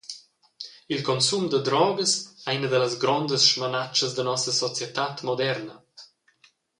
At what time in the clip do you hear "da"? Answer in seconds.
1.49-1.59, 4.13-4.23